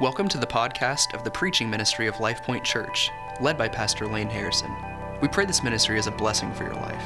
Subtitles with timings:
[0.00, 3.10] Welcome to the podcast of the preaching ministry of Life Point Church,
[3.40, 4.72] led by Pastor Lane Harrison.
[5.20, 7.02] We pray this ministry is a blessing for your life.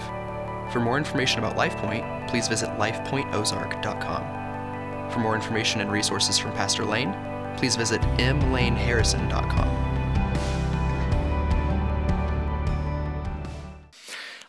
[0.71, 5.11] For more information about Life Point, please visit lifepointozark.com.
[5.11, 7.17] For more information and resources from Pastor Lane,
[7.57, 9.82] please visit mlaneharrison.com.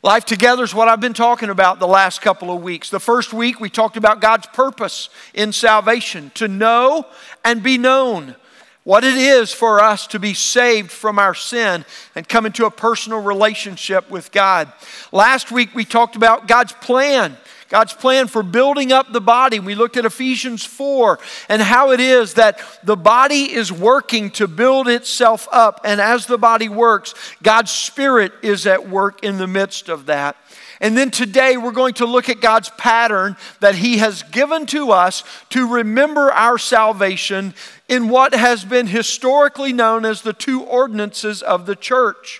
[0.05, 2.89] Life together is what I've been talking about the last couple of weeks.
[2.89, 7.05] The first week, we talked about God's purpose in salvation to know
[7.45, 8.35] and be known.
[8.83, 11.85] What it is for us to be saved from our sin
[12.15, 14.73] and come into a personal relationship with God.
[15.13, 17.37] Last week, we talked about God's plan
[17.73, 19.59] God's plan for building up the body.
[19.59, 21.17] We looked at Ephesians 4
[21.49, 25.81] and how it is that the body is working to build itself up.
[25.83, 30.37] And as the body works, God's Spirit is at work in the midst of that.
[30.81, 34.91] And then today we're going to look at God's pattern that He has given to
[34.91, 37.55] us to remember our salvation
[37.89, 42.39] in what has been historically known as the two ordinances of the church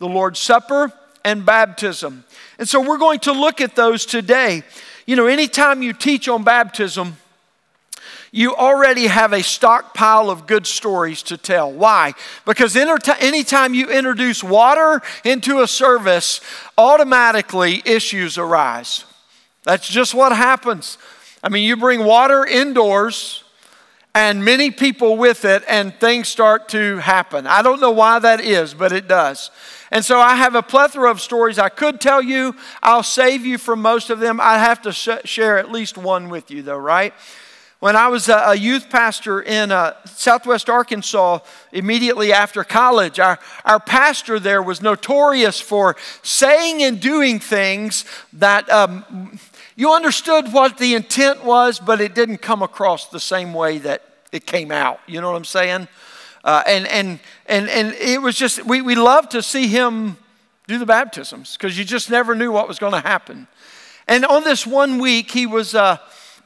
[0.00, 0.92] the Lord's Supper
[1.24, 2.24] and baptism.
[2.62, 4.62] And so we're going to look at those today.
[5.04, 7.16] You know, anytime you teach on baptism,
[8.30, 11.72] you already have a stockpile of good stories to tell.
[11.72, 12.14] Why?
[12.46, 16.40] Because anytime you introduce water into a service,
[16.78, 19.06] automatically issues arise.
[19.64, 20.98] That's just what happens.
[21.42, 23.42] I mean, you bring water indoors
[24.14, 27.48] and many people with it, and things start to happen.
[27.48, 29.50] I don't know why that is, but it does.
[29.92, 32.56] And so I have a plethora of stories I could tell you.
[32.82, 34.40] I'll save you from most of them.
[34.40, 37.12] I have to sh- share at least one with you, though, right?
[37.78, 41.40] When I was a, youth pastor in uh, southwest Arkansas,
[41.72, 48.70] immediately after college, our, our pastor there was notorious for saying and doing things that
[48.70, 49.38] um,
[49.76, 54.02] you understood what the intent was, but it didn't come across the same way that
[54.30, 55.00] it came out.
[55.06, 55.86] You know what I'm saying?
[56.44, 60.16] Uh, and, and, and, and it was just, we, we loved to see him
[60.66, 63.46] do the baptisms because you just never knew what was going to happen.
[64.08, 65.98] And on this one week, he was uh,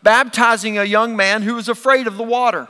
[0.03, 2.69] baptizing a young man who was afraid of the water.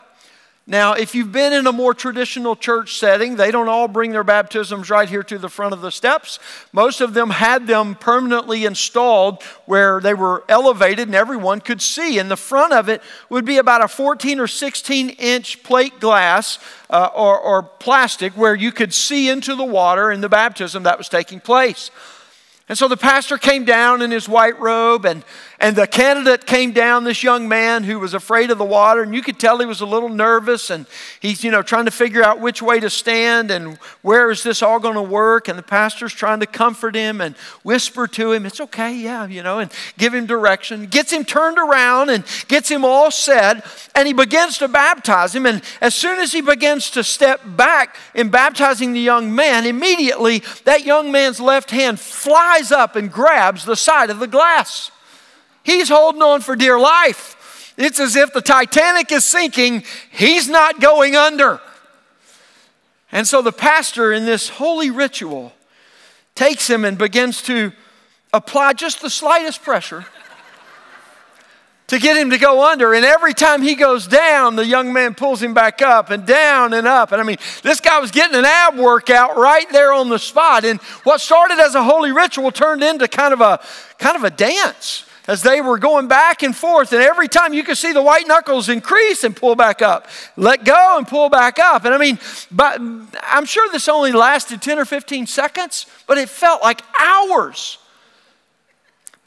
[0.68, 4.24] Now, if you've been in a more traditional church setting, they don't all bring their
[4.24, 6.40] baptisms right here to the front of the steps.
[6.72, 12.18] Most of them had them permanently installed where they were elevated and everyone could see.
[12.18, 13.00] And the front of it
[13.30, 16.58] would be about a 14 or 16 inch plate glass
[16.90, 20.98] uh, or, or plastic where you could see into the water in the baptism that
[20.98, 21.92] was taking place.
[22.68, 25.24] And so the pastor came down in his white robe, and,
[25.60, 29.14] and the candidate came down, this young man who was afraid of the water, and
[29.14, 30.84] you could tell he was a little nervous, and
[31.20, 34.62] he's, you know, trying to figure out which way to stand and where is this
[34.62, 35.46] all going to work.
[35.46, 39.44] And the pastor's trying to comfort him and whisper to him, it's okay, yeah, you
[39.44, 40.86] know, and give him direction.
[40.86, 45.46] Gets him turned around and gets him all set, and he begins to baptize him.
[45.46, 50.42] And as soon as he begins to step back in baptizing the young man, immediately
[50.64, 54.90] that young man's left hand flies flies up and grabs the side of the glass.
[55.62, 57.74] He's holding on for dear life.
[57.76, 61.60] It's as if the Titanic is sinking, he's not going under.
[63.12, 65.52] And so the pastor, in this holy ritual,
[66.34, 67.72] takes him and begins to
[68.32, 70.06] apply just the slightest pressure
[71.88, 72.94] to get him to go under.
[72.94, 76.72] And every time he goes down, the young man pulls him back up and down
[76.72, 77.12] and up.
[77.12, 80.64] And I mean, this guy was getting an ab workout right there on the spot.
[80.64, 83.60] And what started as a holy ritual turned into kind of a
[83.98, 86.92] kind of a dance as they were going back and forth.
[86.92, 90.64] And every time you could see the white knuckles increase and pull back up, let
[90.64, 91.84] go and pull back up.
[91.84, 92.18] And I mean,
[92.50, 92.80] but
[93.22, 97.78] I'm sure this only lasted 10 or 15 seconds, but it felt like hours.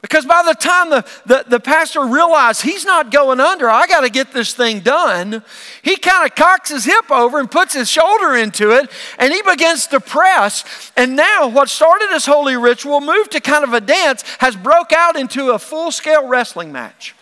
[0.02, 4.00] Because by the time the, the, the, pastor realized he's not going under, I got
[4.00, 5.42] to get this thing done,
[5.82, 9.42] he kind of cocks his hip over and puts his shoulder into it, and he
[9.42, 10.90] begins to press.
[10.96, 14.92] And now, what started as holy ritual, moved to kind of a dance, has broke
[14.92, 17.14] out into a full scale wrestling match.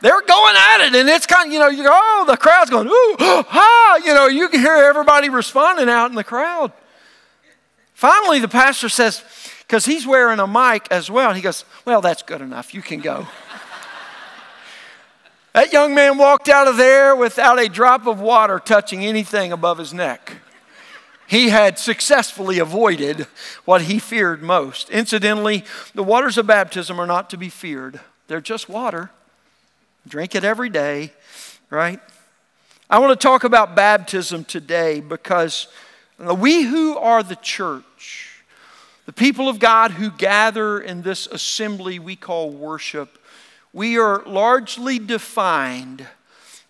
[0.00, 2.70] They're going at it, and it's kind of, you know, you go, oh, the crowd's
[2.70, 6.72] going, ooh, ha, you know, you can hear everybody responding out in the crowd.
[7.94, 9.22] Finally, the pastor says,
[9.70, 11.32] because he's wearing a mic as well.
[11.32, 12.74] He goes, Well, that's good enough.
[12.74, 13.28] You can go.
[15.52, 19.78] that young man walked out of there without a drop of water touching anything above
[19.78, 20.38] his neck.
[21.28, 23.28] He had successfully avoided
[23.64, 24.90] what he feared most.
[24.90, 25.64] Incidentally,
[25.94, 29.12] the waters of baptism are not to be feared, they're just water.
[30.08, 31.12] Drink it every day,
[31.68, 32.00] right?
[32.88, 35.68] I want to talk about baptism today because
[36.18, 37.84] we who are the church,
[39.10, 43.18] the people of God who gather in this assembly we call worship,
[43.72, 46.06] we are largely defined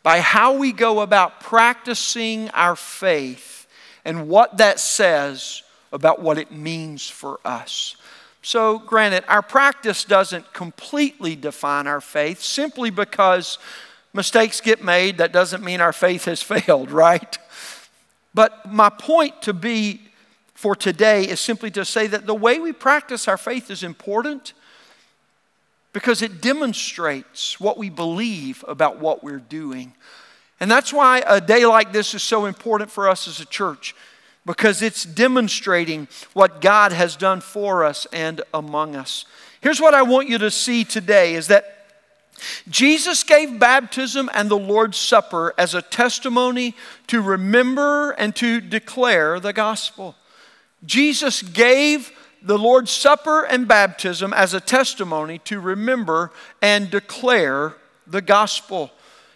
[0.02, 3.66] by how we go about practicing our faith
[4.06, 7.96] and what that says about what it means for us.
[8.40, 13.58] So, granted, our practice doesn't completely define our faith simply because
[14.14, 15.18] mistakes get made.
[15.18, 17.36] That doesn't mean our faith has failed, right?
[18.32, 20.06] But my point to be
[20.60, 24.52] for today is simply to say that the way we practice our faith is important
[25.94, 29.94] because it demonstrates what we believe about what we're doing.
[30.60, 33.94] And that's why a day like this is so important for us as a church
[34.44, 39.24] because it's demonstrating what God has done for us and among us.
[39.62, 41.86] Here's what I want you to see today is that
[42.68, 46.76] Jesus gave baptism and the Lord's Supper as a testimony
[47.06, 50.16] to remember and to declare the gospel.
[50.84, 52.12] Jesus gave
[52.42, 56.32] the Lord's Supper and baptism as a testimony to remember
[56.62, 57.74] and declare
[58.06, 58.90] the gospel.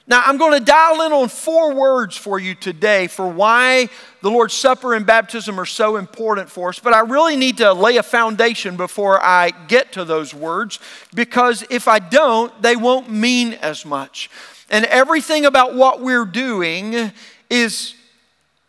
[0.06, 3.88] Now, I'm going to dial in on four words for you today for why
[4.20, 7.73] the Lord's Supper and baptism are so important for us, but I really need to
[7.73, 10.79] lay a foundation before I get to those words
[11.14, 14.31] because if I don't, they won't mean as much.
[14.69, 17.12] And everything about what we're doing
[17.49, 17.94] is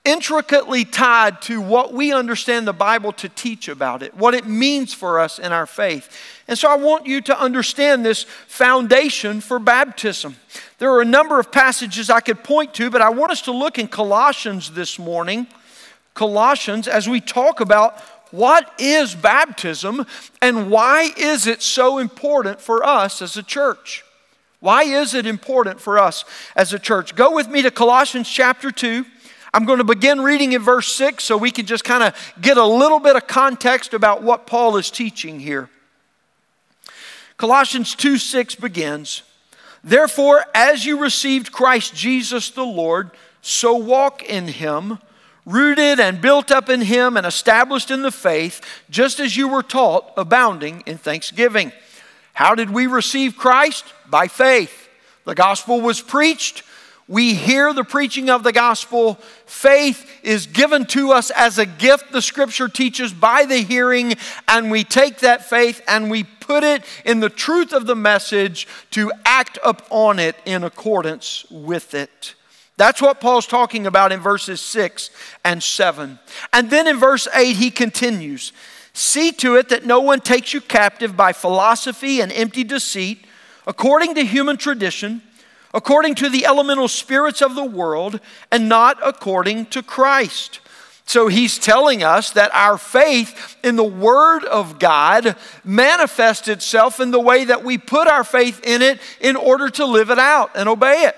[0.06, 4.94] intricately tied to what we understand the Bible to teach about it, what it means
[4.94, 6.16] for us in our faith.
[6.48, 10.36] And so I want you to understand this foundation for baptism.
[10.78, 13.52] There are a number of passages I could point to, but I want us to
[13.52, 15.48] look in Colossians this morning.
[16.14, 18.00] Colossians, as we talk about
[18.32, 20.06] what is baptism
[20.42, 24.04] and why is it so important for us as a church?
[24.60, 26.26] Why is it important for us
[26.56, 27.16] as a church?
[27.16, 29.06] Go with me to Colossians chapter 2.
[29.56, 32.58] I'm going to begin reading in verse 6 so we can just kind of get
[32.58, 35.70] a little bit of context about what Paul is teaching here.
[37.38, 39.22] Colossians 2 6 begins,
[39.82, 43.12] Therefore, as you received Christ Jesus the Lord,
[43.42, 45.00] so walk in him,
[45.46, 48.60] rooted and built up in him and established in the faith,
[48.90, 51.72] just as you were taught, abounding in thanksgiving.
[52.34, 53.86] How did we receive Christ?
[54.06, 54.90] By faith.
[55.24, 56.64] The gospel was preached
[57.08, 59.16] we hear the preaching of the gospel.
[59.46, 64.16] Faith is given to us as a gift, the scripture teaches, by the hearing,
[64.48, 68.68] and we take that faith and we put it in the truth of the message
[68.92, 72.34] to act upon it in accordance with it.
[72.78, 75.12] That's what Paul's talking about in verses 6
[75.46, 76.20] and 7.
[76.52, 78.52] And then in verse 8, he continues
[78.94, 83.26] See to it that no one takes you captive by philosophy and empty deceit,
[83.68, 85.22] according to human tradition
[85.76, 90.62] according to the elemental spirits of the world and not according to Christ.
[91.06, 97.12] So he's telling us that our faith in the Word of God manifests itself in
[97.12, 100.52] the way that we put our faith in it in order to live it out
[100.56, 101.16] and obey it.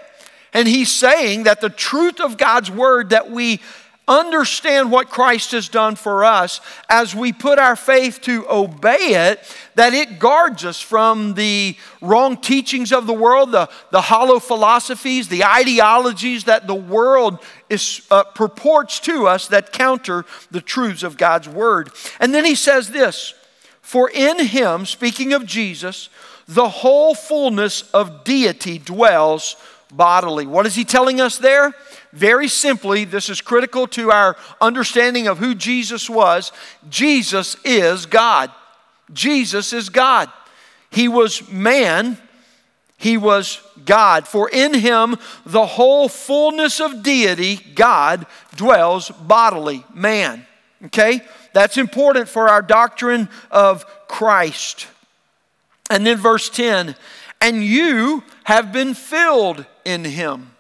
[0.54, 3.62] And he's saying that the truth of God's Word that we
[4.07, 9.44] understand what Christ has done for us as we put our faith to obey it,
[9.75, 15.27] that it guards us from the wrong teachings of the world, the, the hollow philosophies,
[15.27, 17.39] the ideologies that the world
[17.69, 21.89] is, uh, purports to us that counter the truths of God's Word.
[22.19, 23.33] And then he says this
[23.81, 26.10] For in him, speaking of Jesus,
[26.48, 29.57] the whole fullness of deity dwells
[29.92, 30.45] bodily.
[30.45, 31.74] What is he telling us there?
[32.13, 36.51] Very simply, this is critical to our understanding of who Jesus was.
[36.89, 38.51] Jesus is God.
[39.12, 40.31] Jesus is God.
[40.89, 42.17] He was man,
[42.98, 44.27] he was God.
[44.27, 50.46] For in him the whole fullness of deity, God, dwells bodily, man.
[50.86, 51.22] Okay?
[51.53, 54.88] That's important for our doctrine of Christ.
[55.89, 56.96] And then verse 10
[57.41, 60.51] and you have been filled in him.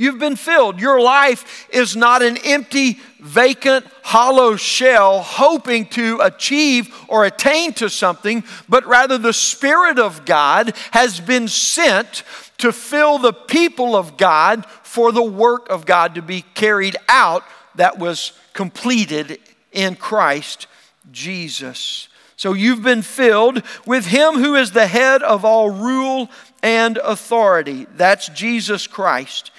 [0.00, 0.80] You've been filled.
[0.80, 7.90] Your life is not an empty, vacant, hollow shell hoping to achieve or attain to
[7.90, 12.22] something, but rather the Spirit of God has been sent
[12.56, 17.44] to fill the people of God for the work of God to be carried out
[17.74, 19.38] that was completed
[19.70, 20.66] in Christ
[21.12, 22.08] Jesus.
[22.36, 26.30] So you've been filled with Him who is the head of all rule
[26.62, 27.86] and authority.
[27.96, 29.50] That's Jesus Christ.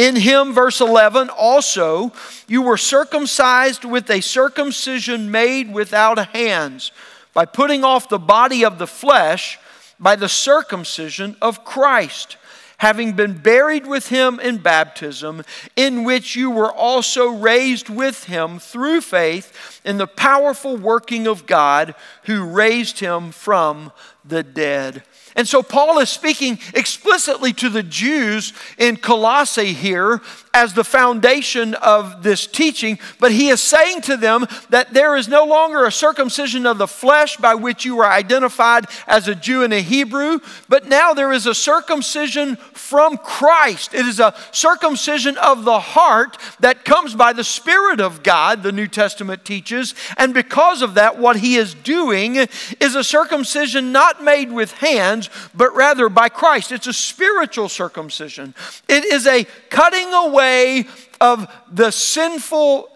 [0.00, 2.10] In him, verse 11, also
[2.48, 6.90] you were circumcised with a circumcision made without hands,
[7.34, 9.58] by putting off the body of the flesh
[9.98, 12.38] by the circumcision of Christ,
[12.78, 15.44] having been buried with him in baptism,
[15.76, 21.44] in which you were also raised with him through faith in the powerful working of
[21.44, 23.92] God who raised him from
[24.24, 25.02] the dead.
[25.36, 30.20] And so Paul is speaking explicitly to the Jews in Colossae here
[30.52, 35.28] as the foundation of this teaching, but he is saying to them that there is
[35.28, 39.62] no longer a circumcision of the flesh by which you are identified as a Jew
[39.62, 43.94] and a Hebrew, but now there is a circumcision from Christ.
[43.94, 48.72] It is a circumcision of the heart that comes by the Spirit of God, the
[48.72, 52.36] New Testament teaches, and because of that, what he is doing
[52.80, 55.19] is a circumcision not made with hands,
[55.54, 56.72] but rather by Christ.
[56.72, 58.54] It's a spiritual circumcision,
[58.88, 60.86] it is a cutting away away
[61.20, 62.88] of the sinful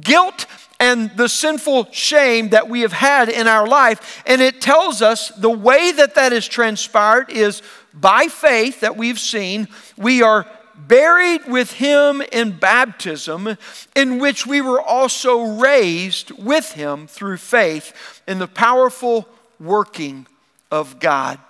[0.00, 0.46] guilt
[0.80, 4.22] and the sinful shame that we have had in our life.
[4.26, 9.18] And it tells us the way that that is transpired is by faith that we've
[9.18, 13.56] seen, we are buried with him in baptism,
[13.96, 20.26] in which we were also raised with him through faith in the powerful working
[20.70, 21.40] of God.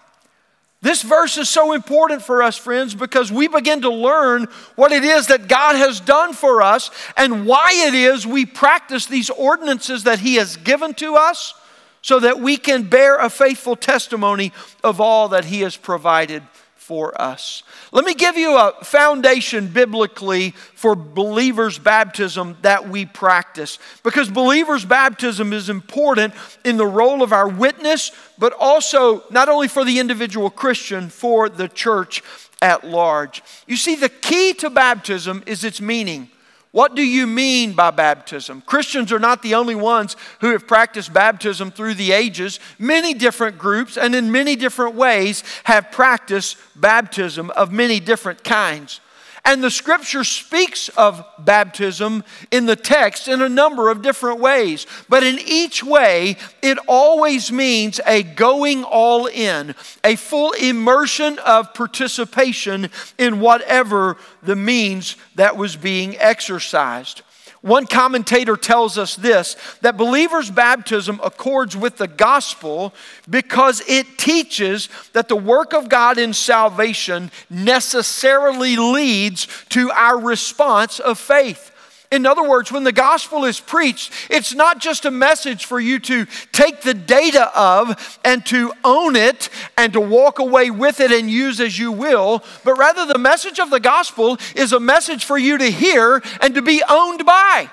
[0.80, 5.02] This verse is so important for us, friends, because we begin to learn what it
[5.02, 10.04] is that God has done for us and why it is we practice these ordinances
[10.04, 11.54] that He has given to us
[12.00, 14.52] so that we can bear a faithful testimony
[14.84, 16.44] of all that He has provided
[16.88, 17.62] for us.
[17.92, 23.78] Let me give you a foundation biblically for believers' baptism that we practice.
[24.02, 26.32] Because believers' baptism is important
[26.64, 31.50] in the role of our witness, but also not only for the individual Christian, for
[31.50, 32.22] the church
[32.62, 33.42] at large.
[33.66, 36.30] You see, the key to baptism is its meaning.
[36.70, 38.62] What do you mean by baptism?
[38.62, 42.60] Christians are not the only ones who have practiced baptism through the ages.
[42.78, 49.00] Many different groups and in many different ways have practiced baptism of many different kinds.
[49.48, 54.86] And the scripture speaks of baptism in the text in a number of different ways.
[55.08, 59.74] But in each way, it always means a going all in,
[60.04, 67.22] a full immersion of participation in whatever the means that was being exercised.
[67.60, 72.94] One commentator tells us this that believers' baptism accords with the gospel
[73.28, 81.00] because it teaches that the work of God in salvation necessarily leads to our response
[81.00, 81.72] of faith.
[82.10, 85.98] In other words, when the gospel is preached, it's not just a message for you
[86.00, 91.12] to take the data of and to own it and to walk away with it
[91.12, 95.24] and use as you will, but rather the message of the gospel is a message
[95.24, 97.68] for you to hear and to be owned by.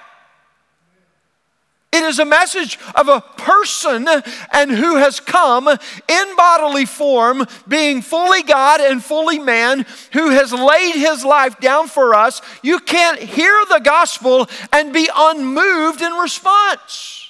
[1.95, 4.05] It is a message of a person
[4.51, 10.51] and who has come in bodily form, being fully God and fully man, who has
[10.51, 12.41] laid his life down for us.
[12.61, 17.29] You can't hear the gospel and be unmoved in response.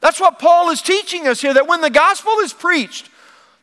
[0.00, 3.10] That's what Paul is teaching us here that when the gospel is preached,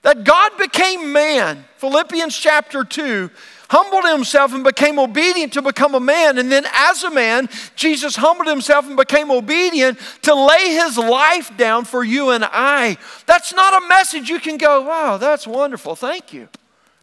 [0.04, 3.32] that God became man, Philippians chapter 2,
[3.70, 6.38] humbled himself and became obedient to become a man.
[6.38, 11.56] And then, as a man, Jesus humbled himself and became obedient to lay his life
[11.58, 12.98] down for you and I.
[13.26, 16.48] That's not a message you can go, wow, that's wonderful, thank you,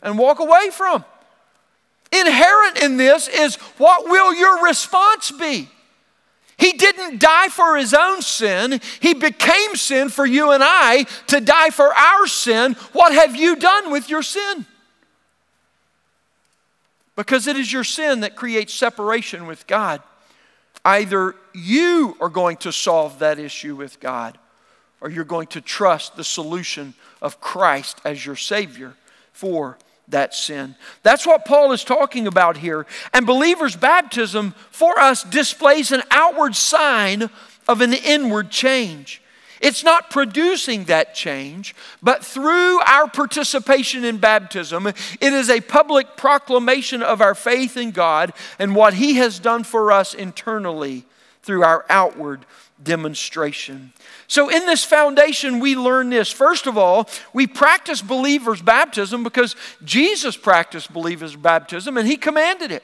[0.02, 1.04] and walk away from.
[2.12, 5.68] Inherent in this is what will your response be?
[6.56, 8.80] He didn't die for his own sin.
[9.00, 12.75] He became sin for you and I to die for our sin.
[12.92, 14.64] What have you done with your sin?
[17.16, 20.02] Because it is your sin that creates separation with God.
[20.85, 24.38] Either you are going to solve that issue with God,
[25.00, 28.94] or you're going to trust the solution of Christ as your Savior
[29.33, 29.78] for
[30.09, 30.75] that sin.
[31.02, 32.87] That's what Paul is talking about here.
[33.12, 37.30] And believers' baptism for us displays an outward sign
[37.66, 39.23] of an inward change.
[39.64, 46.18] It's not producing that change, but through our participation in baptism, it is a public
[46.18, 51.06] proclamation of our faith in God and what He has done for us internally
[51.42, 52.44] through our outward
[52.83, 53.94] demonstration.
[54.26, 56.30] So, in this foundation, we learn this.
[56.30, 62.71] First of all, we practice believers' baptism because Jesus practiced believers' baptism and He commanded
[62.71, 62.83] it.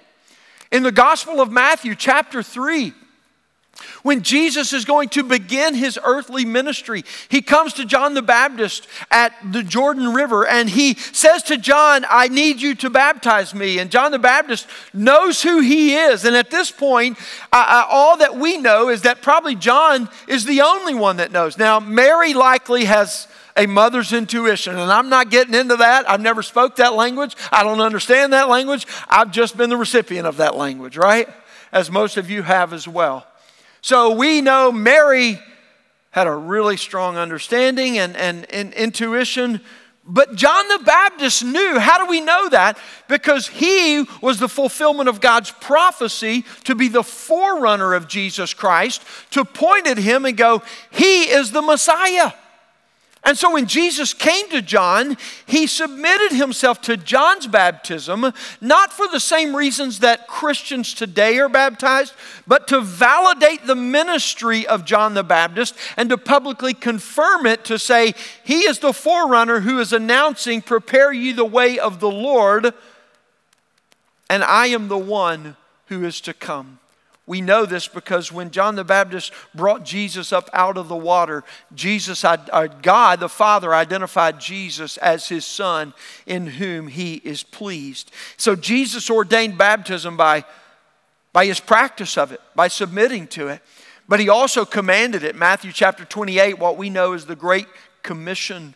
[0.73, 2.95] In the Gospel of Matthew, chapter 3,
[4.03, 8.89] when Jesus is going to begin his earthly ministry, he comes to John the Baptist
[9.11, 13.79] at the Jordan River and he says to John, I need you to baptize me.
[13.79, 16.25] And John the Baptist knows who he is.
[16.25, 17.19] And at this point,
[17.53, 21.59] all that we know is that probably John is the only one that knows.
[21.59, 24.79] Now, Mary likely has a mother's intuition.
[24.79, 26.09] And I'm not getting into that.
[26.09, 27.37] I've never spoke that language.
[27.53, 28.87] I don't understand that language.
[29.09, 31.29] I've just been the recipient of that language, right?
[31.73, 33.27] As most of you have as well.
[33.83, 35.41] So we know Mary
[36.11, 39.61] had a really strong understanding and, and, and intuition.
[40.05, 41.79] But John the Baptist knew.
[41.79, 42.79] How do we know that?
[43.09, 49.03] Because he was the fulfillment of God's prophecy to be the forerunner of Jesus Christ,
[49.31, 52.33] to point at him and go, He is the Messiah.
[53.23, 59.07] And so when Jesus came to John, he submitted himself to John's baptism, not for
[59.09, 62.15] the same reasons that Christians today are baptized,
[62.47, 67.79] but to validate the ministry of John the Baptist and to publicly confirm it to
[67.79, 72.73] say, He is the forerunner who is announcing, Prepare ye the way of the Lord,
[74.31, 76.80] and I am the one who is to come.
[77.27, 81.45] We know this because when John the Baptist brought Jesus up out of the water,
[81.75, 85.95] Jesus, God the Father, identified Jesus as his Son
[86.27, 88.11] in whom he is pleased.
[88.37, 90.45] So Jesus ordained baptism by,
[91.33, 93.63] by his practice of it, by submitting to it.
[94.09, 95.37] But he also commanded it.
[95.37, 97.69] Matthew chapter 28, what we know is the Great
[98.03, 98.75] Commission.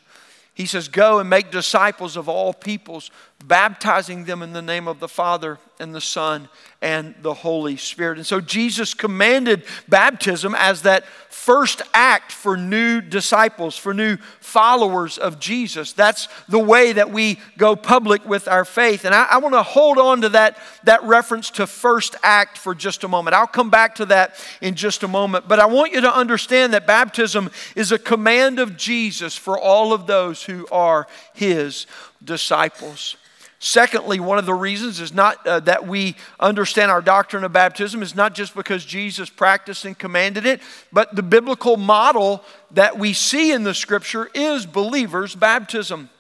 [0.55, 3.11] He says, Go and make disciples of all peoples,
[3.47, 6.49] baptizing them in the name of the Father and the Son
[6.81, 8.17] and the Holy Spirit.
[8.17, 15.19] And so Jesus commanded baptism as that first act for new disciples, for new followers
[15.19, 15.93] of Jesus.
[15.93, 19.05] That's the way that we go public with our faith.
[19.05, 22.75] And I, I want to hold on to that, that reference to first act for
[22.75, 23.35] just a moment.
[23.35, 25.49] I'll come back to that in just a moment.
[25.49, 29.93] But I want you to understand that baptism is a command of Jesus for all
[29.93, 31.87] of those who are his
[32.23, 33.17] disciples.
[33.59, 38.03] Secondly, one of the reasons is not uh, that we understand our doctrine of baptism
[38.03, 40.61] is not just because Jesus practiced and commanded it,
[40.93, 46.11] but the biblical model that we see in the scripture is believers' baptism.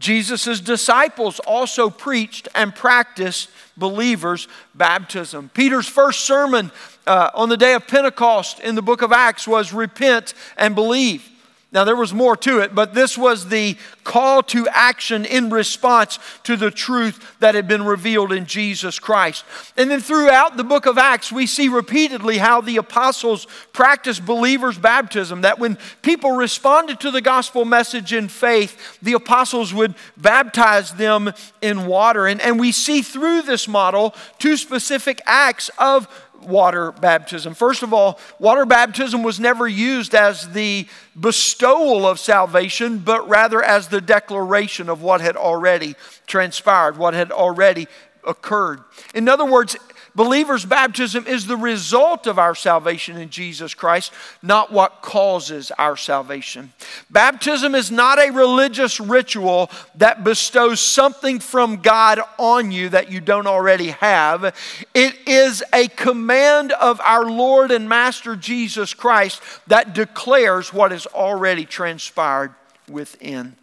[0.00, 5.50] Jesus' disciples also preached and practiced believers' baptism.
[5.52, 6.72] Peter's first sermon
[7.06, 11.28] uh, on the day of Pentecost in the book of Acts was repent and believe.
[11.72, 16.18] Now, there was more to it, but this was the call to action in response
[16.42, 19.44] to the truth that had been revealed in Jesus Christ.
[19.76, 24.78] And then throughout the book of Acts, we see repeatedly how the apostles practiced believers'
[24.78, 25.42] baptism.
[25.42, 31.32] That when people responded to the gospel message in faith, the apostles would baptize them
[31.62, 32.26] in water.
[32.26, 36.08] And, and we see through this model two specific acts of
[36.42, 37.54] water baptism.
[37.54, 40.86] First of all, water baptism was never used as the
[41.18, 45.94] bestowal of salvation, but rather as the declaration of what had already
[46.26, 47.86] transpired, what had already
[48.26, 48.82] occurred.
[49.14, 49.76] In other words,
[50.14, 55.96] Believers' baptism is the result of our salvation in Jesus Christ, not what causes our
[55.96, 56.72] salvation.
[57.10, 63.20] Baptism is not a religious ritual that bestows something from God on you that you
[63.20, 64.54] don't already have.
[64.94, 71.06] It is a command of our Lord and Master Jesus Christ that declares what has
[71.06, 72.54] already transpired
[72.88, 73.56] within.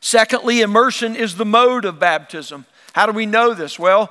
[0.00, 2.66] Secondly, immersion is the mode of baptism.
[2.92, 3.78] How do we know this?
[3.78, 4.10] Well,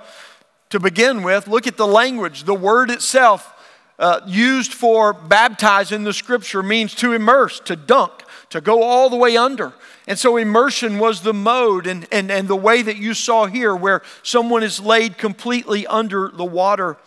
[0.70, 2.44] to begin with, look at the language.
[2.44, 3.54] The word itself
[4.00, 8.12] uh, used for baptize in the scripture means to immerse, to dunk,
[8.50, 9.74] to go all the way under.
[10.08, 13.76] And so immersion was the mode and, and, and the way that you saw here,
[13.76, 16.98] where someone is laid completely under the water.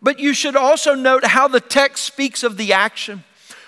[0.00, 3.24] But you should also note how the text speaks of the action.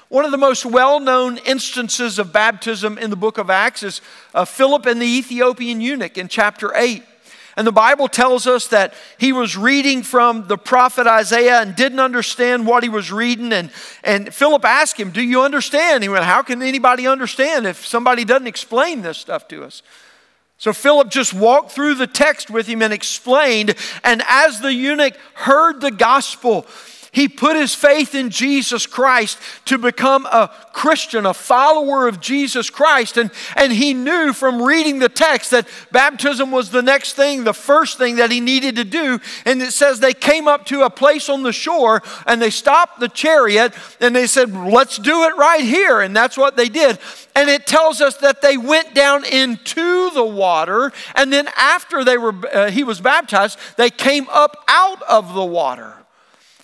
[0.08, 4.00] One of the most well known instances of baptism in the book of Acts is
[4.34, 7.02] uh, Philip and the Ethiopian eunuch in chapter 8.
[7.58, 11.98] And the Bible tells us that he was reading from the prophet Isaiah and didn't
[11.98, 13.52] understand what he was reading.
[13.52, 13.72] And,
[14.04, 16.04] and Philip asked him, Do you understand?
[16.04, 19.82] He went, How can anybody understand if somebody doesn't explain this stuff to us?
[20.58, 23.74] So Philip just walked through the text with him and explained.
[24.04, 26.64] And as the eunuch heard the gospel,
[27.12, 32.68] he put his faith in Jesus Christ to become a Christian, a follower of Jesus
[32.70, 33.16] Christ.
[33.16, 37.54] And, and he knew from reading the text that baptism was the next thing, the
[37.54, 39.20] first thing that he needed to do.
[39.44, 43.00] And it says they came up to a place on the shore and they stopped
[43.00, 46.00] the chariot and they said, Let's do it right here.
[46.00, 46.98] And that's what they did.
[47.34, 50.92] And it tells us that they went down into the water.
[51.14, 55.44] And then after they were, uh, he was baptized, they came up out of the
[55.44, 55.94] water.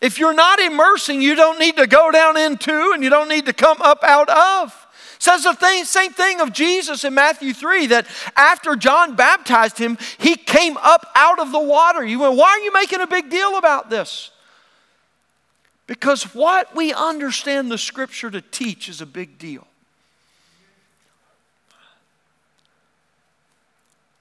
[0.05, 3.47] If you're not immersing, you don't need to go down into and you don't need
[3.47, 4.87] to come up out of.
[5.19, 9.97] Says the thing, same thing of Jesus in Matthew 3 that after John baptized him,
[10.19, 12.05] he came up out of the water.
[12.05, 14.31] You went, why are you making a big deal about this?
[15.87, 19.67] Because what we understand the scripture to teach is a big deal.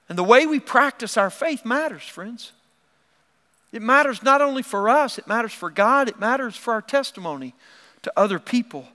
[0.08, 2.52] And the way we practice our faith matters, friends.
[3.74, 7.54] It matters not only for us, it matters for God, it matters for our testimony
[8.02, 8.86] to other people.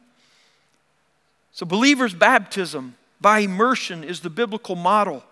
[1.51, 5.25] So, believers' baptism by immersion is the biblical model.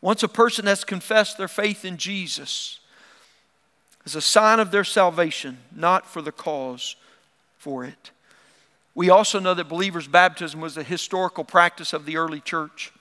[0.00, 2.78] Once a person has confessed their faith in Jesus,
[4.04, 6.94] as a sign of their salvation, not for the cause
[7.58, 8.12] for it.
[8.94, 12.92] We also know that believers' baptism was a historical practice of the early church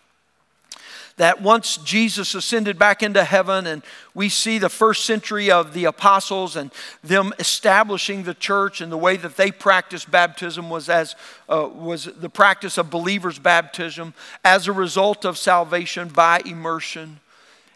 [1.17, 5.85] that once Jesus ascended back into heaven, and we see the first century of the
[5.85, 6.71] apostles and
[7.03, 11.15] them establishing the church and the way that they practiced baptism was as
[11.47, 17.19] uh, was the practice of believers' baptism as a result of salvation by immersion.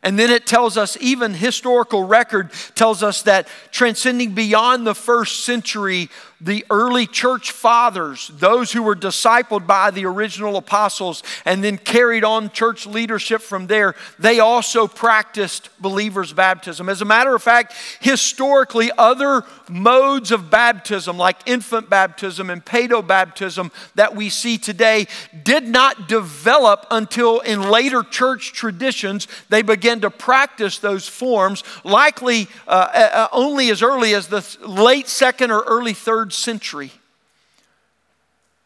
[0.01, 5.43] And then it tells us, even historical record tells us that transcending beyond the first
[5.43, 6.09] century,
[6.41, 12.23] the early church fathers, those who were discipled by the original apostles and then carried
[12.23, 16.87] on church leadership from there, they also practiced believers' baptism.
[16.87, 23.05] As a matter of fact, historically, other modes of baptism, like infant baptism and paedo
[23.05, 25.07] baptism that we see today,
[25.43, 32.47] did not develop until in later church traditions they began to practice those forms, likely
[32.67, 36.91] uh, uh, only as early as the late second or early third third century.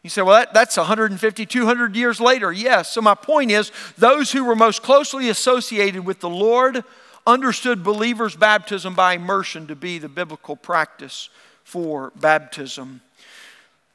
[0.02, 2.52] You say, well, that, that's 150, 200 years later.
[2.52, 2.92] Yes.
[2.92, 6.84] So, my point is, those who were most closely associated with the Lord
[7.26, 11.30] understood believers' baptism by immersion to be the biblical practice
[11.64, 13.00] for baptism.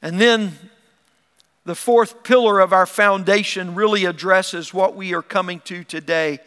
[0.02, 0.54] And then
[1.66, 6.40] the fourth pillar of our foundation really addresses what we are coming to today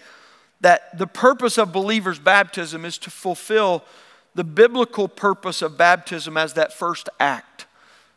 [0.61, 3.85] that the purpose of believers' baptism is to fulfill
[4.35, 7.67] the biblical purpose of baptism as that first act.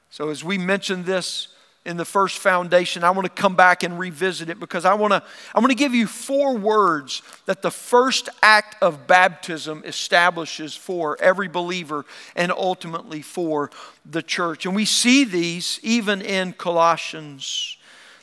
[0.09, 1.49] So, as we mentioned this
[1.85, 5.11] in the first foundation, I want to come back and revisit it because I want
[5.11, 5.21] to,
[5.53, 11.15] I want to give you four words that the first act of baptism establishes for
[11.21, 13.69] every believer and ultimately for
[14.03, 14.65] the church.
[14.65, 17.77] And we see these even in Colossians.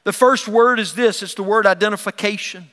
[0.04, 2.71] The first word is this it's the word identification.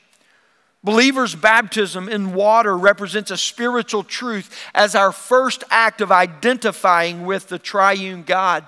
[0.82, 7.48] Believers' baptism in water represents a spiritual truth as our first act of identifying with
[7.48, 8.66] the triune God.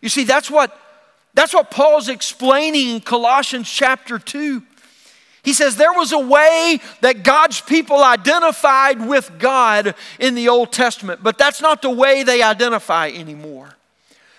[0.00, 0.78] You see, that's what,
[1.34, 4.62] that's what Paul's explaining in Colossians chapter 2.
[5.42, 10.70] He says there was a way that God's people identified with God in the Old
[10.70, 13.74] Testament, but that's not the way they identify anymore.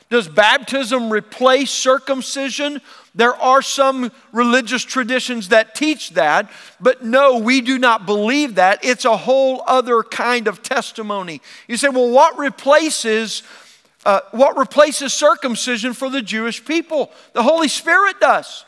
[0.09, 2.79] Does baptism replace circumcision?
[3.15, 6.49] There are some religious traditions that teach that,
[6.79, 8.83] but no, we do not believe that.
[8.83, 11.41] It's a whole other kind of testimony.
[11.67, 13.43] You say, well, what replaces
[14.05, 17.09] uh, what replaces circumcision for the Jewish people?
[17.33, 18.65] The Holy Spirit does.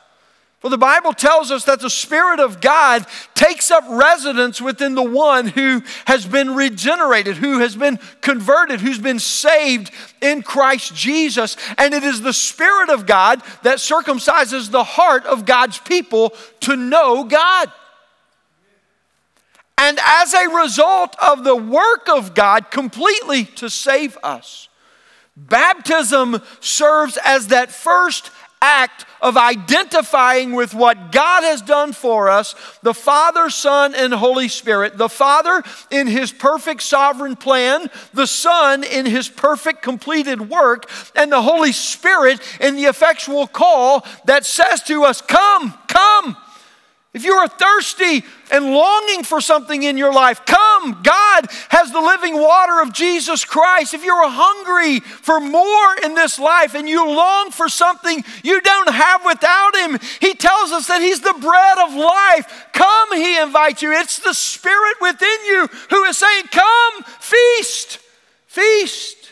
[0.65, 5.03] Well, the Bible tells us that the Spirit of God takes up residence within the
[5.03, 9.91] one who has been regenerated, who has been converted, who's been saved
[10.23, 11.55] in Christ Jesus.
[11.77, 16.75] And it is the Spirit of God that circumcises the heart of God's people to
[16.75, 17.71] know God.
[19.77, 24.67] And as a result of the work of God completely to save us,
[25.37, 28.31] baptism serves as that first
[28.63, 34.47] act of identifying with what God has done for us the Father, Son, and Holy
[34.47, 34.99] Spirit.
[34.99, 41.31] The Father in His perfect sovereign plan, the Son in His perfect completed work, and
[41.31, 46.37] the Holy Spirit in the effectual call that says to us, Come, come.
[47.15, 51.01] If you are thirsty and longing for something in your life, come.
[51.01, 53.93] God has the living water of Jesus Christ.
[53.93, 58.89] If you're hungry for more in this life and you long for something you don't
[58.89, 62.67] have without Him, He tells us that He's the bread of life.
[62.73, 63.93] Come, He invites you.
[63.93, 67.99] It's the Spirit within you who is saying, Come, feast,
[68.45, 69.31] feast.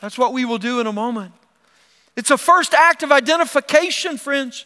[0.00, 1.34] That's what we will do in a moment.
[2.16, 4.64] It's a first act of identification, friends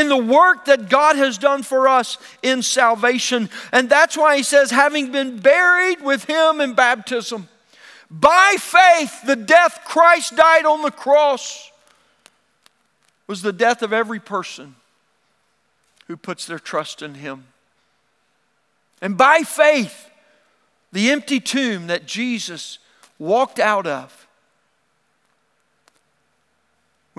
[0.00, 3.50] in the work that God has done for us in salvation.
[3.70, 7.48] And that's why he says, having been buried with him in baptism,
[8.10, 11.70] by faith, the death Christ died on the cross
[13.28, 14.74] was the death of every person
[16.08, 17.44] who puts their trust in him.
[19.00, 20.10] And by faith,
[20.90, 22.80] the empty tomb that Jesus
[23.18, 24.19] walked out of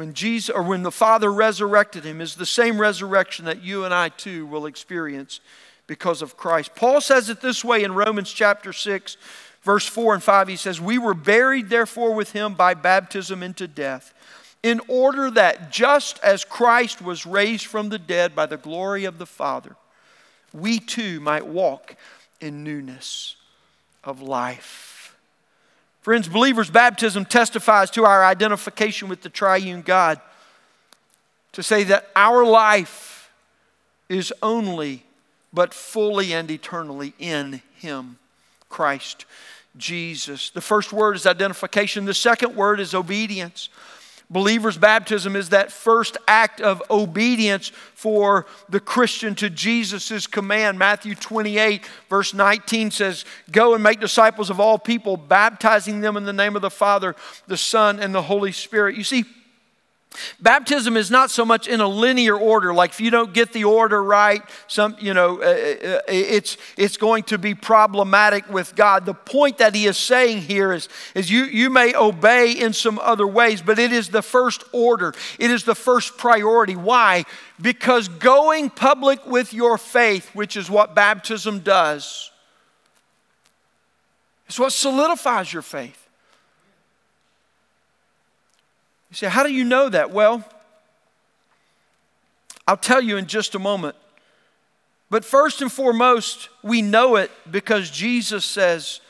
[0.02, 3.94] when Jesus or when the Father resurrected him is the same resurrection that you and
[3.94, 5.42] I too will experience
[5.86, 6.74] because of Christ.
[6.74, 9.18] Paul says it this way in Romans chapter 6
[9.62, 13.68] verse 4 and 5 he says we were buried therefore with him by baptism into
[13.68, 14.12] death
[14.64, 19.20] in order that just as Christ was raised from the dead by the glory of
[19.20, 19.76] the Father
[20.52, 21.96] we too might walk
[22.40, 23.36] in newness
[24.04, 24.91] of life.
[26.02, 30.20] Friends, believers' baptism testifies to our identification with the triune God.
[31.54, 33.30] to say that our life
[34.08, 35.04] is only
[35.54, 38.18] but fully and eternally in Him,
[38.70, 39.26] Christ
[39.78, 40.50] Jesus.
[40.50, 43.70] The first word is identification, the second word is obedience.
[44.32, 50.80] Believer's baptism is that first act of obedience for the Christian to Jesus' command.
[50.80, 56.24] Matthew 28, verse 19 says, Go and make disciples of all people, baptizing them in
[56.24, 57.14] the name of the Father,
[57.48, 58.96] the Son, and the Holy Spirit.
[58.96, 59.26] You see,
[60.42, 63.64] Baptism is not so much in a linear order, like if you don't get the
[63.64, 68.76] order right, some, you know, uh, uh, uh, it's, it's going to be problematic with
[68.76, 69.06] God.
[69.06, 73.00] The point that he is saying here is, is you, you may obey in some
[73.00, 75.14] other ways, but it is the first order.
[75.40, 76.76] It is the first priority.
[76.76, 77.24] Why?
[77.62, 82.32] Because going public with your faith, which is what baptism does,
[84.50, 86.01] is what solidifies your faith.
[89.12, 90.10] You say, How do you know that?
[90.12, 90.44] Well,
[92.66, 93.96] I'll tell you in just a moment.
[95.10, 99.02] But first and foremost, we know it because Jesus says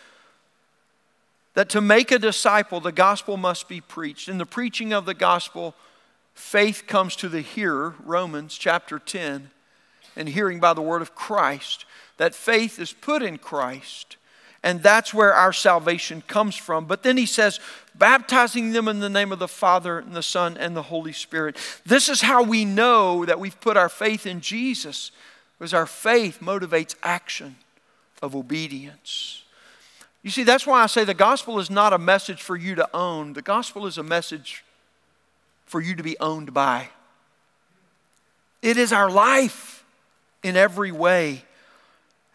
[1.53, 4.27] that to make a disciple, the gospel must be preached.
[4.27, 5.75] In the preaching of the gospel,
[6.33, 9.51] faith comes to the hearer, Romans chapter 10,
[10.15, 11.85] and hearing by the word of Christ.
[12.17, 14.17] That faith is put in Christ.
[14.63, 16.85] And that's where our salvation comes from.
[16.85, 17.59] But then he says,
[17.95, 21.57] baptizing them in the name of the Father and the Son and the Holy Spirit.
[21.85, 25.11] This is how we know that we've put our faith in Jesus,
[25.57, 27.57] because our faith motivates action
[28.21, 29.43] of obedience.
[30.23, 32.89] You see, that's why I say the gospel is not a message for you to
[32.95, 34.63] own, the gospel is a message
[35.65, 36.89] for you to be owned by.
[38.61, 39.83] It is our life
[40.43, 41.45] in every way.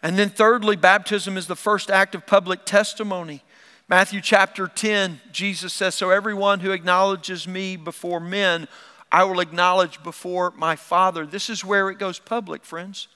[0.03, 3.43] And then, thirdly, baptism is the first act of public testimony.
[3.89, 8.67] Matthew chapter 10, Jesus says, So everyone who acknowledges me before men,
[9.13, 11.25] I will acknowledge before my Father.
[11.25, 13.07] This is where it goes public, friends.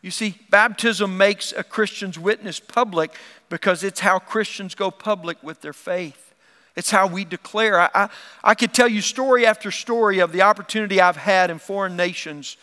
[0.00, 3.14] You see, baptism makes a Christian's witness public
[3.50, 6.32] because it's how Christians go public with their faith.
[6.74, 7.80] It's how we declare.
[7.80, 8.08] I, I,
[8.42, 12.56] I could tell you story after story of the opportunity I've had in foreign nations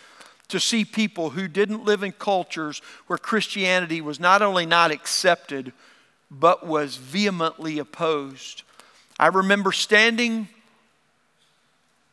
[0.47, 5.73] to see people who didn't live in cultures where Christianity was not only not accepted,
[6.29, 8.63] but was vehemently opposed.
[9.19, 10.47] I remember standing,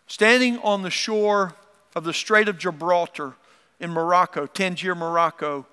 [0.06, 1.54] standing on the shore
[1.94, 3.34] of the Strait of Gibraltar
[3.80, 5.66] in Morocco, Tangier, Morocco,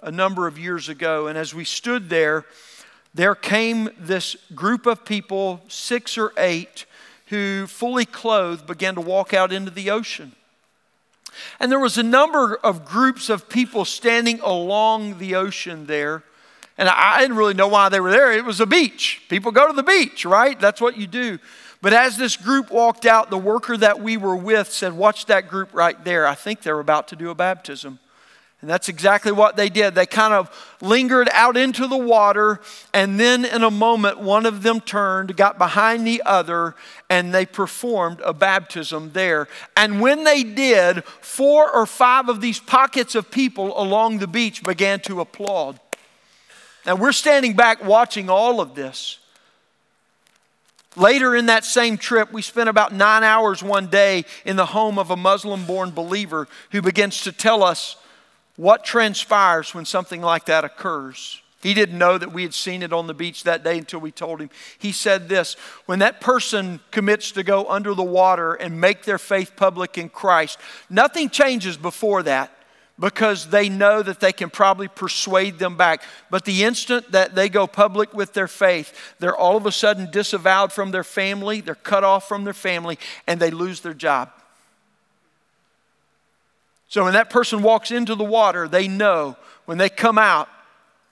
[0.00, 1.26] a number of years ago.
[1.28, 2.44] And as we stood there,
[3.14, 6.86] there came this group of people, six or eight,
[7.26, 10.32] who fully clothed began to walk out into the ocean.
[11.60, 16.24] And there was a number of groups of people standing along the ocean there.
[16.82, 18.32] And I didn't really know why they were there.
[18.32, 19.22] It was a beach.
[19.28, 20.58] People go to the beach, right?
[20.58, 21.38] That's what you do.
[21.80, 25.48] But as this group walked out, the worker that we were with said, Watch that
[25.48, 26.26] group right there.
[26.26, 28.00] I think they're about to do a baptism.
[28.60, 29.94] And that's exactly what they did.
[29.94, 32.60] They kind of lingered out into the water,
[32.92, 36.74] and then in a moment, one of them turned, got behind the other,
[37.08, 39.46] and they performed a baptism there.
[39.76, 44.64] And when they did, four or five of these pockets of people along the beach
[44.64, 45.78] began to applaud.
[46.86, 49.18] Now we're standing back watching all of this.
[50.94, 54.98] Later in that same trip, we spent about nine hours one day in the home
[54.98, 57.96] of a Muslim born believer who begins to tell us
[58.56, 61.40] what transpires when something like that occurs.
[61.62, 64.10] He didn't know that we had seen it on the beach that day until we
[64.10, 64.50] told him.
[64.78, 65.54] He said this
[65.86, 70.10] When that person commits to go under the water and make their faith public in
[70.10, 70.58] Christ,
[70.90, 72.52] nothing changes before that
[72.98, 76.02] because they know that they can probably persuade them back.
[76.30, 80.10] But the instant that they go public with their faith, they're all of a sudden
[80.10, 84.30] disavowed from their family, they're cut off from their family, and they lose their job.
[86.88, 90.48] So when that person walks into the water, they know when they come out,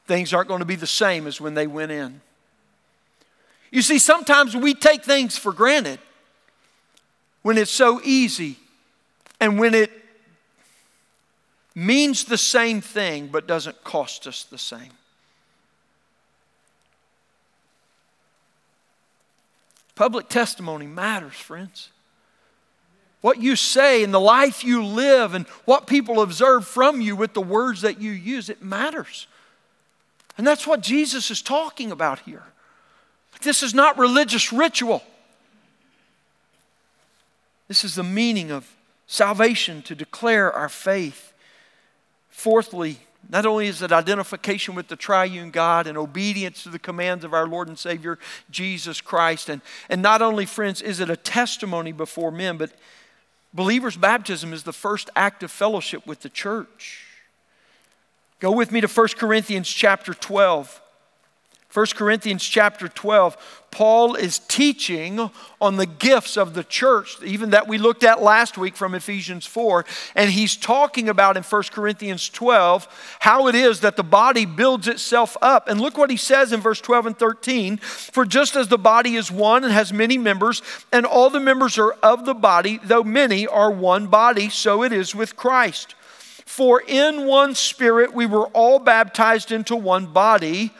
[0.06, 2.20] things aren't going to be the same as when they went in.
[3.70, 5.98] You see, sometimes we take things for granted
[7.42, 8.56] when it's so easy
[9.40, 9.90] and when it
[11.74, 14.92] means the same thing but doesn't cost us the same.
[19.94, 21.90] Public testimony matters, friends.
[23.20, 27.34] What you say and the life you live and what people observe from you with
[27.34, 29.26] the words that you use, it matters.
[30.38, 32.44] And that's what Jesus is talking about here.
[33.42, 35.02] This is not religious ritual.
[37.68, 38.74] This is the meaning of
[39.06, 41.32] salvation to declare our faith.
[42.30, 47.24] Fourthly, not only is it identification with the triune God and obedience to the commands
[47.24, 48.18] of our Lord and Savior
[48.50, 52.72] Jesus Christ, and, and not only, friends, is it a testimony before men, but
[53.52, 57.04] Believer's baptism is the first act of fellowship with the church.
[58.38, 60.80] Go with me to 1 Corinthians chapter 12.
[61.72, 65.30] 1 Corinthians chapter 12, Paul is teaching
[65.60, 69.46] on the gifts of the church, even that we looked at last week from Ephesians
[69.46, 69.84] 4.
[70.16, 74.88] And he's talking about in 1 Corinthians 12 how it is that the body builds
[74.88, 75.68] itself up.
[75.68, 79.14] And look what he says in verse 12 and 13 For just as the body
[79.14, 83.04] is one and has many members, and all the members are of the body, though
[83.04, 85.94] many are one body, so it is with Christ.
[86.44, 90.72] For in one spirit we were all baptized into one body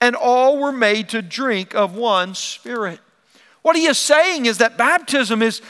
[0.00, 3.00] and all were made to drink of one spirit.
[3.62, 5.62] What he is saying is that baptism is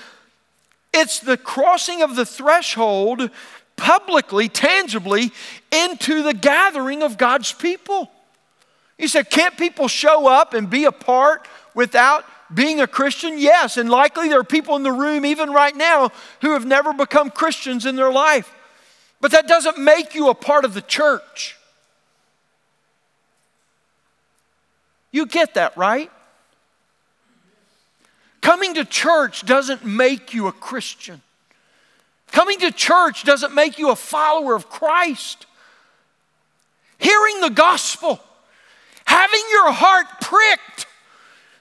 [0.92, 3.30] it's the crossing of the threshold
[3.76, 5.30] publicly, tangibly
[5.70, 8.10] into the gathering of God's people.
[8.98, 13.38] He said, Can't people show up and be a part without being a Christian?
[13.38, 16.10] Yes, and likely there are people in the room, even right now,
[16.40, 18.52] who have never become Christians in their life.
[19.20, 21.55] But that doesn't make you a part of the church.
[25.12, 26.10] You get that, right?
[28.40, 31.20] Coming to church doesn't make you a Christian.
[32.32, 35.46] Coming to church doesn't make you a follower of Christ.
[36.98, 38.20] Hearing the gospel,
[39.04, 40.86] having your heart pricked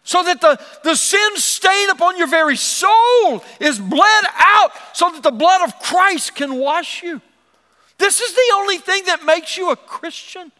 [0.03, 5.23] so that the, the sin stain upon your very soul is bled out so that
[5.23, 7.21] the blood of Christ can wash you.
[7.97, 10.51] This is the only thing that makes you a Christian.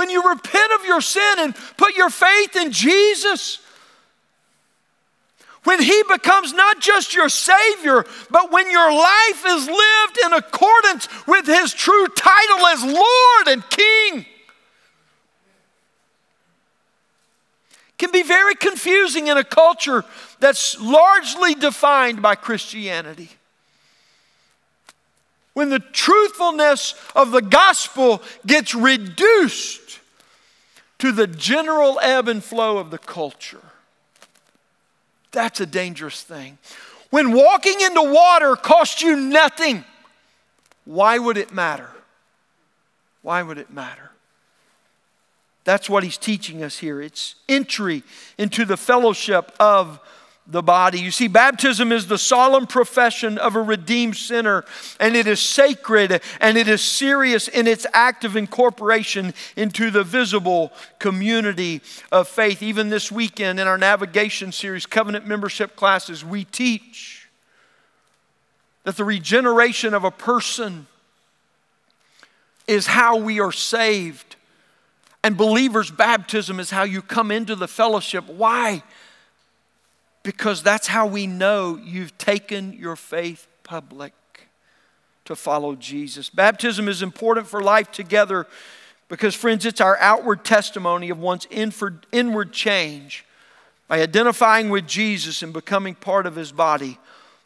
[0.00, 3.58] When you repent of your sin and put your faith in Jesus,
[5.64, 11.06] when He becomes not just your Savior, but when your life is lived in accordance
[11.26, 14.24] with His true title as Lord and King.
[17.98, 20.06] Can be very confusing in a culture
[20.38, 23.28] that's largely defined by Christianity
[25.52, 29.79] when the truthfulness of the gospel gets reduced
[31.00, 33.60] to the general ebb and flow of the culture.
[35.32, 36.58] That's a dangerous thing.
[37.10, 39.84] When walking into water costs you nothing,
[40.84, 41.90] why would it matter?
[43.22, 44.10] Why would it matter?
[45.64, 47.00] That's what he's teaching us here.
[47.00, 48.02] It's entry
[48.38, 50.00] into the fellowship of
[50.50, 50.98] the body.
[51.00, 54.64] You see, baptism is the solemn profession of a redeemed sinner,
[54.98, 60.02] and it is sacred and it is serious in its act of incorporation into the
[60.02, 62.62] visible community of faith.
[62.62, 67.28] Even this weekend in our navigation series, covenant membership classes, we teach
[68.84, 70.86] that the regeneration of a person
[72.66, 74.36] is how we are saved.
[75.22, 78.26] And believers' baptism is how you come into the fellowship.
[78.26, 78.82] Why?
[80.22, 84.12] Because that's how we know you've taken your faith public
[85.24, 86.28] to follow Jesus.
[86.28, 88.46] Baptism is important for life together
[89.08, 93.24] because, friends, it's our outward testimony of one's inward change
[93.88, 96.98] by identifying with Jesus and becoming part of his body,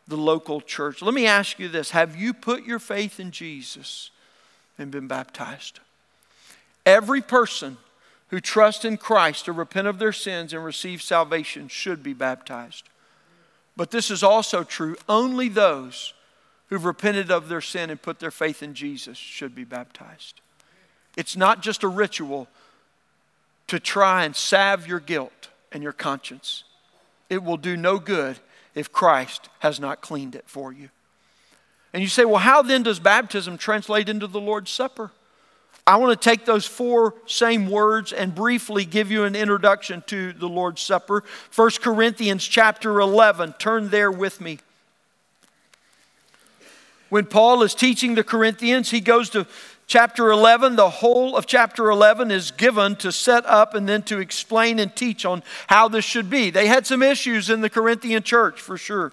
[0.07, 1.01] the local church.
[1.01, 4.11] Let me ask you this Have you put your faith in Jesus
[4.79, 5.81] and been baptized?
[6.85, 7.79] Every person
[8.35, 12.83] who trust in Christ to repent of their sins and receive salvation should be baptized.
[13.77, 16.15] But this is also true only those
[16.67, 20.41] who've repented of their sin and put their faith in Jesus should be baptized.
[21.17, 22.49] It's not just a ritual
[23.69, 26.65] to try and salve your guilt and your conscience.
[27.31, 28.41] It will do no good
[28.75, 30.89] if Christ has not cleaned it for you.
[31.93, 35.13] And you say, well, how then does baptism translate into the Lord's Supper?
[35.87, 40.33] I want to take those four same words and briefly give you an introduction to
[40.33, 41.25] the Lord's Supper.
[41.55, 44.61] 1 Corinthians chapter 11, turn there with me.
[47.11, 49.47] When Paul is teaching the Corinthians, he goes to
[49.87, 50.77] chapter 11.
[50.77, 54.95] The whole of chapter 11 is given to set up and then to explain and
[54.97, 56.49] teach on how this should be.
[56.49, 59.13] They had some issues in the Corinthian church for sure.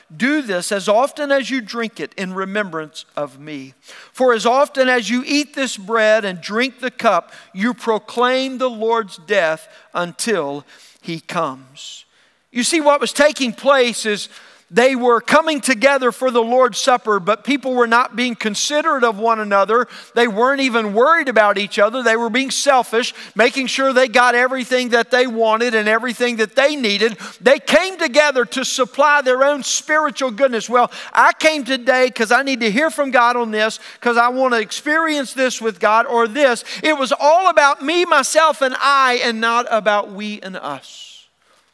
[0.15, 3.73] Do this as often as you drink it in remembrance of me.
[4.11, 8.69] For as often as you eat this bread and drink the cup, you proclaim the
[8.69, 10.65] Lord's death until
[11.01, 12.05] he comes.
[12.51, 14.27] You see, what was taking place is
[14.73, 19.19] they were coming together for the Lord's Supper, but people were not being considerate of
[19.19, 19.85] one another.
[20.15, 22.01] They weren't even worried about each other.
[22.01, 26.55] They were being selfish, making sure they got everything that they wanted and everything that
[26.55, 27.17] they needed.
[27.41, 30.69] They came together to supply their own spiritual goodness.
[30.69, 34.29] Well, I came today because I need to hear from God on this, because I
[34.29, 36.63] want to experience this with God or this.
[36.81, 41.27] It was all about me, myself, and I, and not about we and us.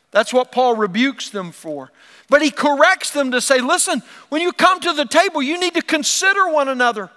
[0.10, 1.92] That's what Paul rebukes them for.
[2.30, 5.74] But he corrects them to say, listen, when you come to the table, you need
[5.76, 7.10] to consider one another.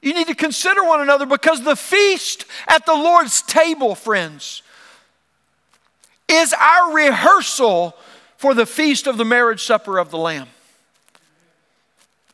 [0.00, 4.62] You need to consider one another because the feast at the Lord's table, friends,
[6.28, 7.96] is our rehearsal
[8.36, 10.48] for the feast of the marriage supper of the Lamb,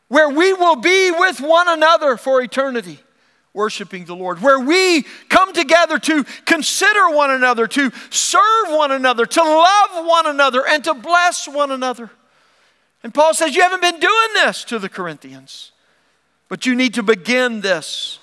[0.07, 2.99] where we will be with one another for eternity
[3.53, 9.25] worshiping the Lord, where we come together to consider one another, to serve one another,
[9.25, 12.09] to love one another, and to bless one another.
[13.03, 15.71] And Paul says, You haven't been doing this to the Corinthians,
[16.49, 18.19] but you need to begin this.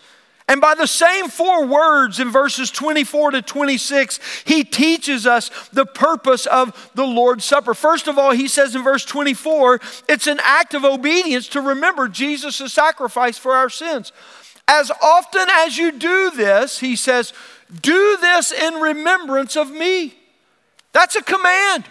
[0.51, 5.87] And by the same four words in verses 24 to 26, he teaches us the
[5.87, 7.73] purpose of the Lord's Supper.
[7.73, 12.09] First of all, he says in verse 24, it's an act of obedience to remember
[12.09, 14.11] Jesus' sacrifice for our sins.
[14.71, 17.33] As often as you do this, he says,
[17.81, 20.15] do this in remembrance of me.
[20.93, 21.87] That's a command,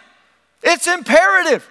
[0.64, 1.70] it's imperative.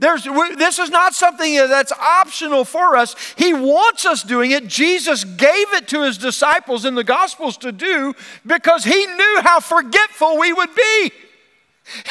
[0.00, 3.14] There's, this is not something that's optional for us.
[3.36, 4.66] He wants us doing it.
[4.66, 8.12] Jesus gave it to his disciples in the Gospels to do
[8.44, 11.12] because he knew how forgetful we would be.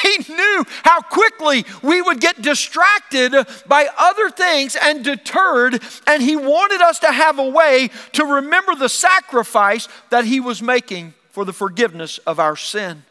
[0.02, 3.34] He knew how quickly we would get distracted
[3.66, 8.74] by other things and deterred, and He wanted us to have a way to remember
[8.74, 13.04] the sacrifice that He was making for the forgiveness of our sin.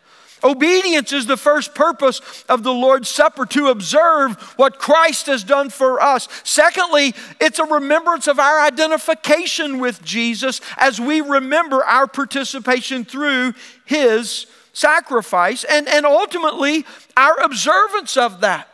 [0.44, 5.70] Obedience is the first purpose of the Lord's Supper to observe what Christ has done
[5.70, 6.28] for us.
[6.44, 13.54] Secondly, it's a remembrance of our identification with Jesus as we remember our participation through
[13.86, 16.86] His sacrifice and, and ultimately
[17.18, 18.68] our observance of that.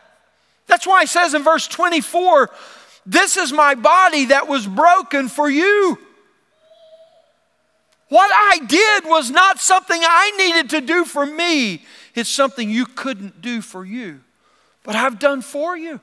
[0.67, 2.49] That's why it says in verse 24,
[3.05, 5.97] This is my body that was broken for you.
[8.09, 11.83] What I did was not something I needed to do for me,
[12.15, 14.21] it's something you couldn't do for you,
[14.83, 15.99] but I've done for you.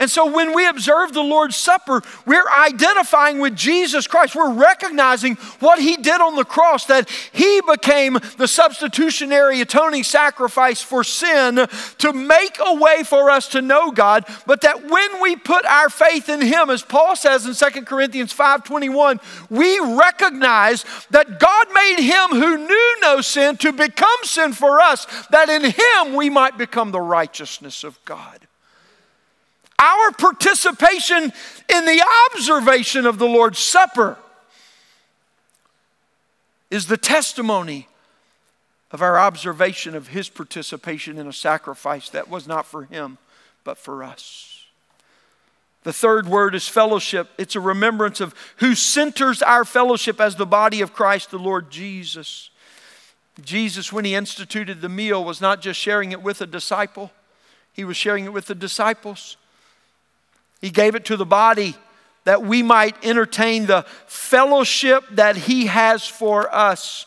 [0.00, 4.34] And so when we observe the Lord's Supper, we're identifying with Jesus Christ.
[4.34, 10.80] We're recognizing what He did on the cross, that He became the substitutionary atoning sacrifice
[10.80, 11.66] for sin
[11.98, 15.90] to make a way for us to know God, but that when we put our
[15.90, 19.20] faith in Him, as Paul says in 2 Corinthians 5:21,
[19.50, 25.06] we recognize that God made Him who knew no sin to become sin for us,
[25.28, 28.46] that in Him we might become the righteousness of God.
[29.80, 31.32] Our participation
[31.74, 34.18] in the observation of the Lord's Supper
[36.70, 37.88] is the testimony
[38.90, 43.16] of our observation of His participation in a sacrifice that was not for Him,
[43.64, 44.66] but for us.
[45.82, 47.30] The third word is fellowship.
[47.38, 51.70] It's a remembrance of who centers our fellowship as the body of Christ, the Lord
[51.70, 52.50] Jesus.
[53.42, 57.10] Jesus, when he instituted the meal, was not just sharing it with a disciple,
[57.72, 59.38] he was sharing it with the disciples.
[60.60, 61.74] He gave it to the body
[62.24, 67.06] that we might entertain the fellowship that He has for us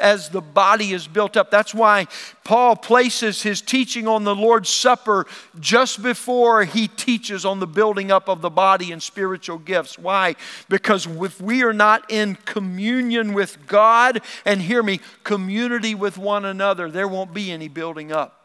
[0.00, 1.50] as the body is built up.
[1.50, 2.08] That's why
[2.42, 5.26] Paul places his teaching on the Lord's Supper
[5.60, 9.96] just before he teaches on the building up of the body and spiritual gifts.
[9.96, 10.34] Why?
[10.68, 16.44] Because if we are not in communion with God, and hear me, community with one
[16.44, 18.36] another, there won't be any building up.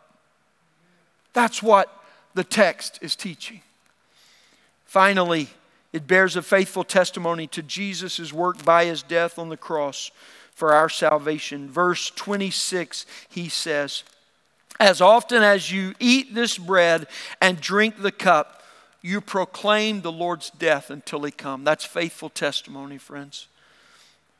[1.34, 1.92] That's what
[2.36, 3.62] the text is teaching.
[4.96, 5.50] Finally,
[5.92, 10.10] it bears a faithful testimony to Jesus' work by his death on the cross
[10.54, 11.70] for our salvation.
[11.70, 14.06] Verse 26, he says,
[14.80, 17.08] As often as you eat this bread
[17.42, 18.64] and drink the cup,
[19.02, 21.66] you proclaim the Lord's death until he come.
[21.66, 23.50] That's faithful testimony, friends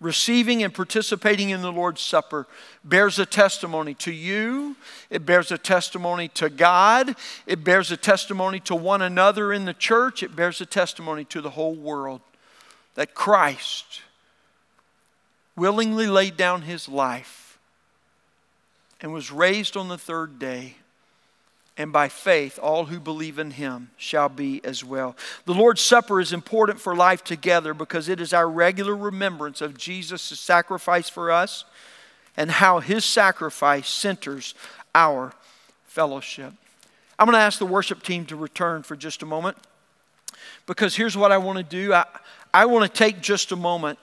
[0.06, 2.46] receiving and participating in the Lord's Supper
[2.84, 4.76] bears a testimony to you,
[5.10, 7.16] it bears a testimony to God,
[7.48, 11.42] it bears a testimony to one another in the church, it bears a testimony to
[11.42, 12.22] the whole world
[12.94, 14.02] that Christ
[15.56, 17.58] willingly laid down his life
[19.02, 20.76] and was raised on the third day
[21.78, 25.16] and by faith, all who believe in him shall be as well.
[25.46, 29.78] The Lord's Supper is important for life together because it is our regular remembrance of
[29.78, 31.66] Jesus' sacrifice for us
[32.38, 34.56] and how his sacrifice centers
[34.94, 35.34] our
[35.86, 36.54] fellowship.
[37.20, 39.58] I'm going to ask the worship team to return for just a moment
[40.66, 41.94] because here's what I want to do.
[41.94, 42.06] I,
[42.54, 44.00] I want to take just a moment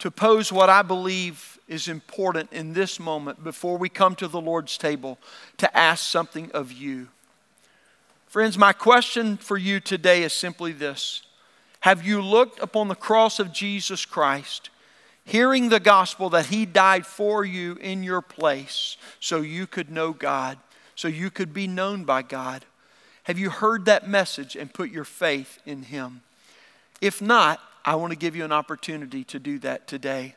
[0.00, 4.40] to pose what I believe is important in this moment before we come to the
[4.40, 5.18] Lord's table
[5.56, 7.08] to ask something of you.
[8.26, 11.22] Friends, my question for you today is simply this
[11.80, 14.70] Have you looked upon the cross of Jesus Christ,
[15.24, 20.12] hearing the gospel that He died for you in your place so you could know
[20.12, 20.58] God,
[20.94, 22.64] so you could be known by God?
[23.22, 26.20] Have you heard that message and put your faith in Him?
[27.00, 30.36] If not, I want to give you an opportunity to do that today.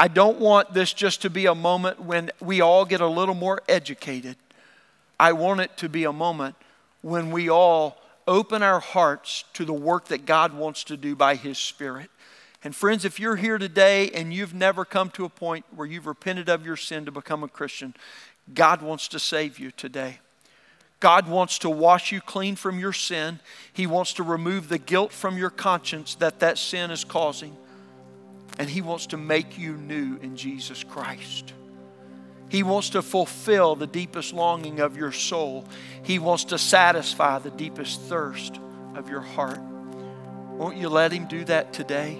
[0.00, 3.34] I don't want this just to be a moment when we all get a little
[3.34, 4.36] more educated.
[5.18, 6.56] I want it to be a moment
[7.02, 11.34] when we all open our hearts to the work that God wants to do by
[11.34, 12.08] His Spirit.
[12.64, 16.06] And friends, if you're here today and you've never come to a point where you've
[16.06, 17.92] repented of your sin to become a Christian,
[18.54, 20.20] God wants to save you today.
[21.00, 23.38] God wants to wash you clean from your sin.
[23.70, 27.54] He wants to remove the guilt from your conscience that that sin is causing.
[28.60, 31.54] And He wants to make you new in Jesus Christ.
[32.50, 35.64] He wants to fulfill the deepest longing of your soul.
[36.02, 38.60] He wants to satisfy the deepest thirst
[38.94, 39.58] of your heart.
[40.58, 42.18] Won't you let Him do that today?